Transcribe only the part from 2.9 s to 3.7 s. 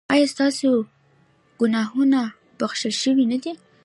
شوي نه دي؟